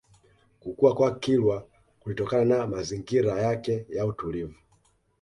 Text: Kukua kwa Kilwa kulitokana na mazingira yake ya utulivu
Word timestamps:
Kukua 0.59 0.95
kwa 0.95 1.15
Kilwa 1.15 1.67
kulitokana 1.99 2.45
na 2.57 2.67
mazingira 2.67 3.39
yake 3.41 3.85
ya 3.89 4.05
utulivu 4.05 4.55